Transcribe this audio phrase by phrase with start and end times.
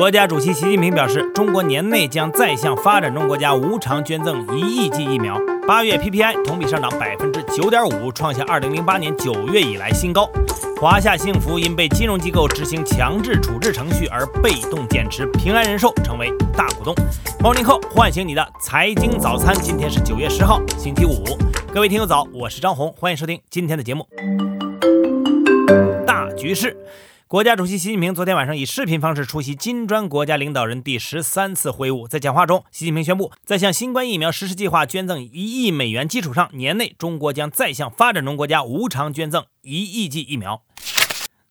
[0.00, 5.38] 国家主席习近平表示，中国年内将再向发展中国家无偿捐赠一亿剂疫苗。
[5.68, 10.26] 八月 PPI 同比上涨百分之九点五，创下二零零八年九月以来新高。
[10.80, 16.94] 华夏幸福因被金融机构执行强制处置程序而被动减持，平安人寿成为大股东。
[17.38, 21.22] 猫林课唤醒你的财经早餐，今天是九月十号，星期五。
[21.74, 24.08] 各位听友早，我是张红，欢迎收听今天的节目。
[26.06, 26.74] 大局势。
[27.30, 40.64] 国家主席习近平昨天晚上以视频方式出席金砖国家领导人第十三次会晤，在讲话中，习近平宣布，在向新冠疫苗实施计划捐赠一亿美元基础上，年内中国将再向发展中国家无偿捐赠一亿剂疫苗。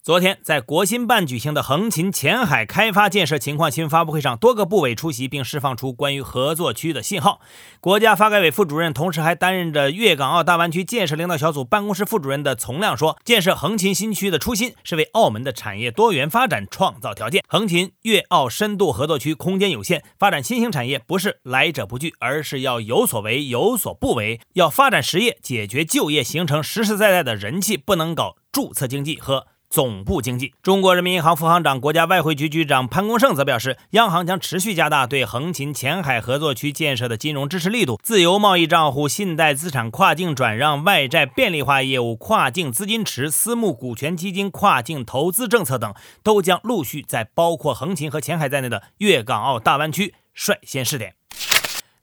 [0.02, 7.41] 昨天，在国新办举行的横琴前海开发建设情况新闻发布会上，多个部委出席并释放出关于合作区的信号。
[7.81, 17.43] 国家发改委副主任，同时还担任着粤港澳大湾区建设领导小组办公室副主任的丛亮说：“建设横琴新区的初心是为澳门的产业多元发展创造条件。
[17.49, 51.18] 横琴粤澳深度合作区空间有限，发展新兴产业不是来者不拒，而是要有所为有所不为，要发展实业，解决就业，形成实实在在的人气，不能搞注册经济和。”总部经济，中国人民银行副行长、国家外汇局局长潘功胜则表示，央行将持续加大对横琴前海合作区建设的金融支持力度，自由贸易账户、信贷资产跨境转让、外债便利化业务、跨境资金池、私募股权基金跨境投资政策等，都将陆续在包括横琴和前海在内的粤港澳大湾区率先试点。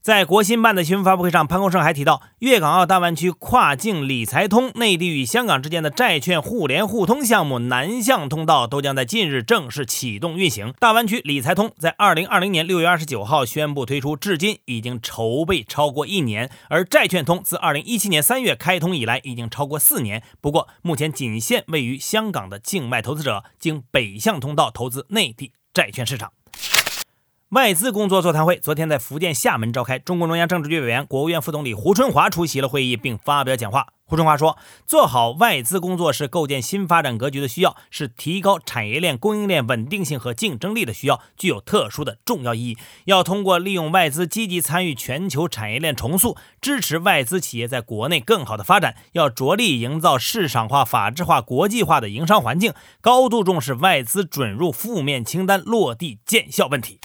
[0.07, 10.73] 在国新办的新闻发布会上，潘功胜还提到，粤港澳大湾区跨境理财通、内地与香港之间的债券互联互通项目南向通道都将在近日正式启动运行。
[10.79, 20.23] 大湾区理财通在二零二零年六月二十九号宣布推出，至今已经筹备超过一年；而债券通自二零一七年三月开通以来，已经超过四年。
[20.41, 26.31] 不过，目前仅限位于香港的境外投资者经北向通道投资内地债券市场。
[27.51, 33.87] 外资工作座谈会昨天在福建厦门召开，中共中央政治局委员、国务院副总理胡春华出席了会议，并发表讲话。
[34.05, 42.79] 胡春华说：“做好外资工作是构建新发展格局的需要，是提高产业链供应链稳定性和竞争力的需要，具有特殊的重要意义。
[43.05, 48.97] 要通过利用外资积极参与全球产业链重塑，支持外资企业在国内更好的发展。
[49.13, 56.99] 要着力营造市场化、法治化、国际化的营商环境，高度重视外资准入负面清单落地见效问题。”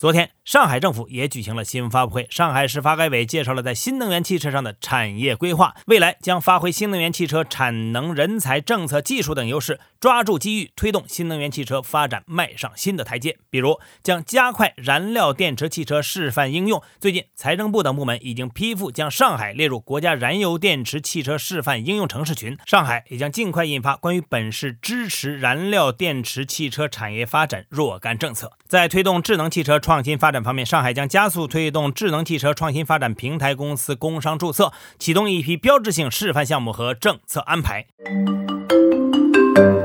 [0.00, 2.26] 昨天，上海政府也举行了新闻发布会。
[2.30, 13.36] 上海市发改委介绍了在新能源汽车上的产业规划，未来将发挥新能源汽车产能、人才、政策、技术等优势，抓住机遇，推动新能源汽车发展迈上新的台阶。
[13.50, 16.82] 比如，将加快燃料电池汽车示范应用。
[16.98, 22.56] 最近，财政部等部门已经批复将上海列入国家燃油电池汽车示范应用城市群。
[22.64, 28.52] 上海也将尽快印发关于本市支持燃料电池汽车产业发展若干政策。
[28.66, 37.88] 在推动智能汽车创新发展方面，上海将加速推动智能汽车创新发展平台公司工商注册，启动一批标志性示范项目和政策安排。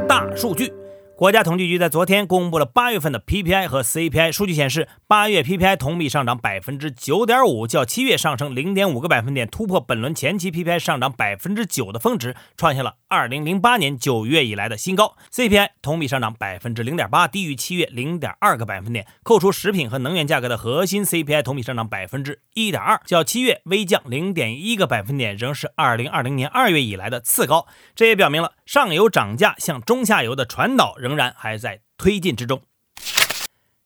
[0.08, 0.72] 大数据。
[1.18, 15.16] 国家统计局在昨天公布了八月份的 PPI 和 CPI 数据，显示八月 PPI 同比上涨百分之九点五，较七月上升零点五个百分点，突破本轮前期 PPI 上涨百分之九的峰值，创下了二零零八年九月以来的新高。
[15.32, 19.08] CPI 同比上涨百分之零点八，低于七月零点二个百分点。
[19.24, 27.68] 扣除食品和能源价格的核心 CPI 同比上涨百分之一点二，较七月微降零点一个百分点，仍是二零二零年二月以来的次高。
[27.96, 30.98] 这也表明了上游涨价向中下游的传导。
[30.98, 32.62] 仍然还在推进之中。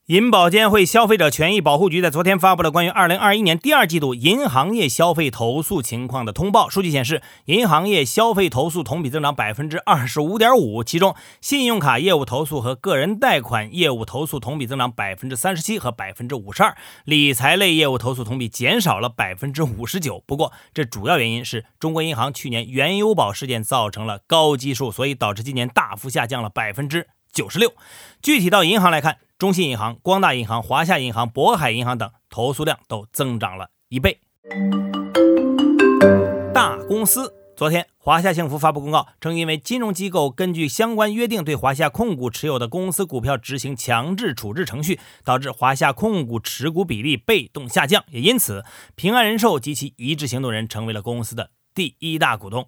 [0.10, 6.68] 银保监会消费者权益保护局在昨天发布了关于二零二一年第二季度银行业消费投诉情况的通报。
[6.68, 16.76] 数据显示，银行业消费投诉同比增长百分之二十五点五，其中信用卡业务投诉和个人贷款业务投诉同比增长百分之三十七和百分之五十二，
[17.06, 20.24] 理财类业务投诉同比减少了百分之五十九。
[20.26, 27.74] 不过，这主要原因是中国银行去年原油宝事件造成了高基数，所以导致今年大幅下降了百分之九十六。
[28.24, 29.18] 具体到银行来看。
[29.40, 34.20] 中信银行、光大银行、华夏银行、渤海银行等投诉量都增长了一倍。
[36.54, 48.66] 大公司昨天，华夏幸福发布公告称，因为金融机构根据相关约定对华夏控股持有的公司股票执行强制处置程序，导致华夏控股持股比例被动下降，也因此，
[48.96, 52.68] 平安人寿及其一致行动人成为了公司的第一大股东。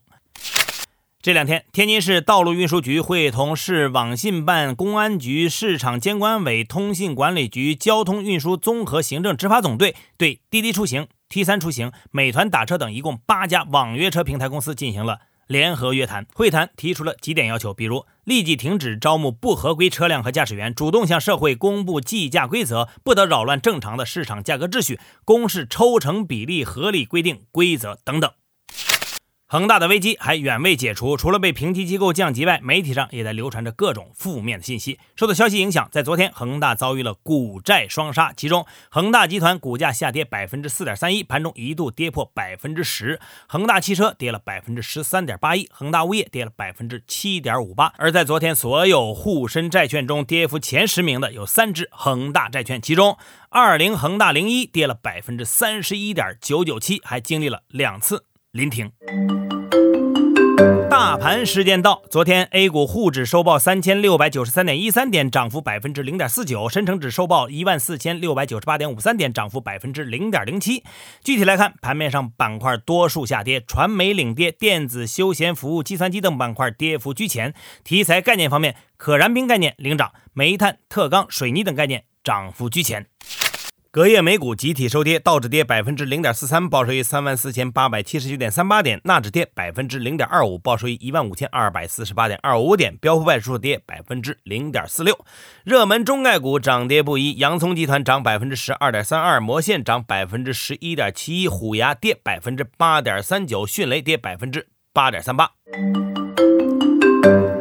[1.24, 16.26] 这两天，天津市道路运输局会同市网信办、公安局、市场监管委、通信管理局、交通运输综合行政执法总队对滴滴出行、T3 出行、美团打车等一共八家网约车平台公司进行了联合约谈。
[16.34, 28.32] 会谈提出了几点要求，比如立即停止招募不合规车辆和驾驶员，主动向社会公布计价规则，不得扰乱正常的市场价格秩序，公示抽成比例，合理规定规则等等。
[29.52, 34.98] 恒大的危机还远未解除，除了被评级机构降级外，媒体上也在流传着各种负面的信息。
[35.14, 47.92] 受到消息影响，在昨天，恒大遭遇了股债双杀，其中恒大集团股价下跌百分之四点三一，盘中一度跌破百分之十；恒大汽车跌了百分之十三点八一，恒大物业跌了百分之七点五八。
[47.98, 53.18] 而在昨天，所有沪深债券中跌幅前十名的有三只恒大债券，其中
[53.50, 58.92] 二零恒大零一跌了百分之三十一点九九七，还经历了两次临停。
[60.90, 70.84] 大盘时间到，昨天 A 股沪指收报三千六百九十三点一三点，涨幅百分之零点四九；深成指收报一万四千六百九十八点五三点，涨幅百分之零点零七。
[71.24, 77.54] 具体来看，盘面上板块多数下跌，传媒领跌，电子、休闲服务、计算机等板块跌幅居前。
[77.86, 83.11] 题材概念方面，可燃冰概念领涨，煤炭、特钢、水泥等概念涨幅居前。
[83.94, 95.20] 隔夜美股集体收跌，道指跌百分之零点四三，报收于三万四千八百七十九点三八点；纳指跌百分之零点二五，报收于一万五千二百四十八点二五点；标普百指数跌百分之零点四六。
[95.66, 105.52] 热门中概股涨跌不一，洋葱集团涨百分之十二点三二，魔线涨百分之十一点七一，虎牙跌百分之八点三九，迅雷跌百分之八点三八。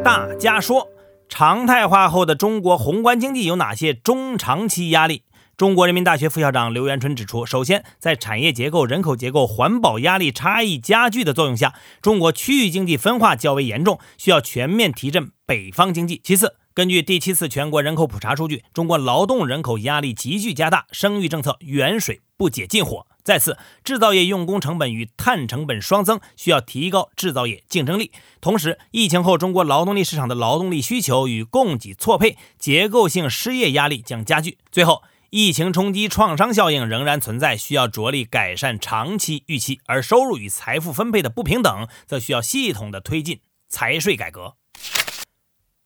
[0.01, 0.87] 大家说，
[1.27, 5.23] 常态化后的中国宏观经济有哪些中长期压力？
[5.61, 16.19] 中国人民大学副校长刘元春指出，首先，在产业结构、人口结构、环保压力差异加剧的作用下，中国区域经济分化较为严重，需要全面提振北方经济。
[16.23, 23.05] 其次，根据第七次全国人口普查数据，中国劳动人口压力急剧加大，生育政策远水不解近火。
[23.23, 28.11] 再次，制造业用工成本与碳成本双增，需要提高制造业竞争力。
[28.41, 34.57] 同时，疫情后中国劳动力市场的劳动力需求与供给错配，结构性失业压力将加剧。
[34.71, 35.03] 最后，
[35.33, 43.39] 疫情冲击创伤效应仍然存在，需要着力改善长期预期；而收入与财富分配的不平等，则需要系统的推进
[43.69, 44.57] 财税改革。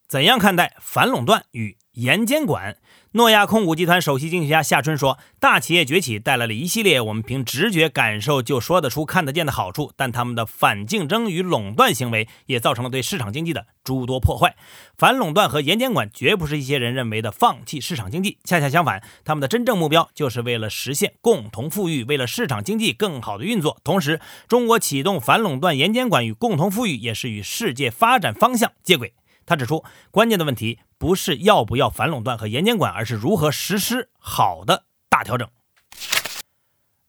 [0.08, 2.78] 怎样看待反垄断与严监管？
[3.12, 14.58] 诺亚控股集团首席经济学家夏春说：“大企业崛起带来了一系列我们凭直觉感受就说得出、看得见的好处，但他们的反竞争与垄断行为也造成了对市场经济的诸多破坏。
[14.98, 23.80] 反垄断和严监管绝不是一些人认为的放弃市场经济，恰恰相反，他们的真正目标就是为了实现共同富裕，为了市场经济更好的运作。
[23.86, 24.20] 同时，
[24.50, 29.14] 中国启动反垄断、严监管与共同富裕，也是与世界发展方向接轨。”
[29.48, 35.50] 他指出，关键的问题不是要不要反垄断和严监管，而是如何实施好的大调整。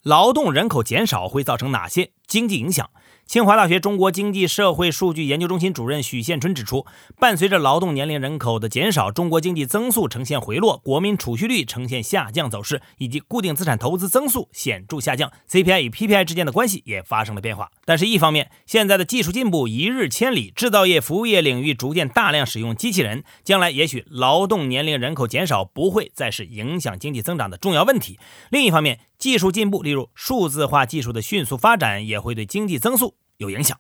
[0.03, 2.91] 劳动人口减少会造成哪些经济影响？
[3.27, 6.87] 清华大学中国经济社会数据研究中心主任许宪春指出，
[7.19, 17.73] 伴随着劳动年龄人口的减少，中国经济增速呈现回落，国民储蓄率呈现下降走势，以及固定资产投资增速显著下降，CPI 与 PPI 之间的关系也发生了变化。
[17.85, 28.21] 但是，一方面，现在的技术进步一日千里，制造业、服务业领域逐渐大量使用机器人，将来也许劳动年龄人口减少不会再是影响经济增长的重要问题。
[28.51, 33.79] 另一方面，技术进步，例如数字化技术的迅速发展，也会对经济增速有影响。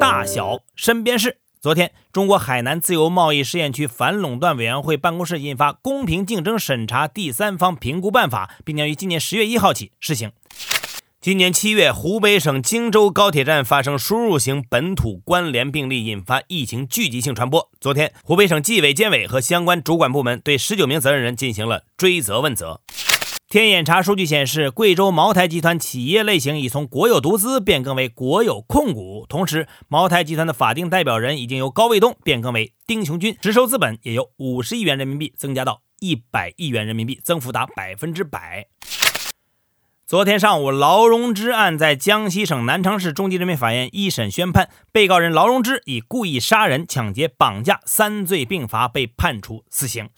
[0.00, 1.38] 大小身边事。
[1.60, 10.30] 昨天，中国海南自由贸易试验区反垄断委员会办公室印发《公平竞争审查第三方评估办法》，并将于今年十月一号起施行。
[11.20, 17.68] 今年七月，湖北省荆州高铁站发生输入型本土关联病例，引发疫情聚集性传播。
[17.80, 22.80] 昨天，湖北省纪委监委和相关主管部门对十九名责任人进行了追责问责。
[23.50, 38.66] 天眼查数据显示，贵州茅台集团企业类型已从国有独资变更为国有控股，同时，茅台集团的法定代表人已经由高卫东变更为丁雄军，实收资本也由五十亿元人民币增加到一百亿元人民币，增幅达百分之百。
[40.06, 50.10] 昨天上午，劳荣枝案在江西省南昌市中级人民法院一审宣判，被告人劳荣枝以故意杀人、抢劫、绑架三罪并罚，被判处死刑。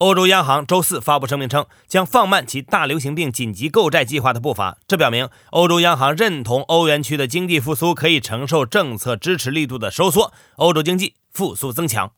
[0.00, 12.12] 欧洲央行周四发布声明称，将放慢其大流行病紧急购债计划的步伐，这表明欧洲央行认同欧元区的经济复苏可以承受政策支持力度的收缩，欧洲经济复苏增强。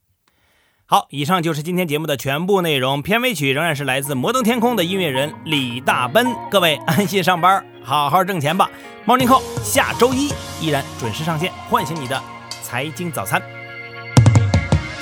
[0.86, 3.02] 好，以上就是今天节目的全部内容。
[3.02, 6.24] 片尾曲仍然是来自摩登天空的音乐人李大奔。
[6.52, 8.70] 各位安心上班，好好挣钱吧。
[9.04, 10.28] Morning Call 下周一
[10.60, 12.22] 依然准时上线，唤醒你的
[12.62, 13.42] 财经早餐。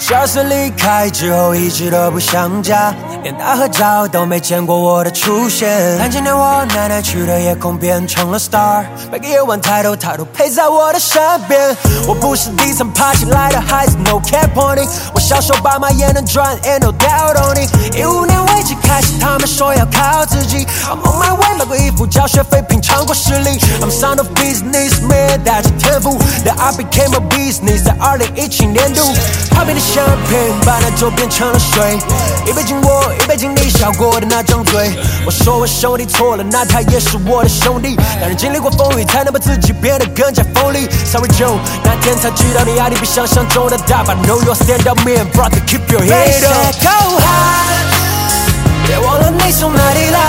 [0.01, 2.93] 消失离开之后，一直都不想家，
[3.23, 5.69] 连大合照都没见过我的出现。
[5.99, 11.77] 但今天我奶奶去的夜空变成了 star，每个夜晚抬头，她都陪在我的身边。
[12.09, 14.89] 我不是底层爬起来的孩子，no cap on it。
[15.15, 17.95] 我小时候爸妈也能赚，and no doubt on it。
[17.95, 20.67] 一五年危机开始，他们说要靠自己。
[20.89, 23.59] I'm on my way，买过衣服，交学费，品尝过实力。
[23.83, 27.85] I'm son of businessman，带着天赋，that I became a business。
[27.85, 29.05] 在二零一七年度，
[29.51, 31.99] 旁边的香槟把那酒变成了水，
[32.47, 34.93] 一杯敬我，一杯敬你笑过的那张嘴。
[35.27, 37.97] 我说我兄弟错了，那他也是我的兄弟。
[38.21, 40.89] 男人经历过风雨，才能把自己变得更加锋利。
[41.05, 44.05] Sorry Joe，那天才知道你压力比想象中的大。
[44.05, 46.73] But know your stand up man，brother，keep your head up。
[46.81, 50.21] Go high，别忘了你从哪里来。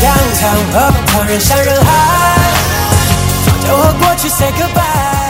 [0.00, 1.90] 阳台和旁人山人海，
[3.44, 5.23] 早就和过去 say goodbye。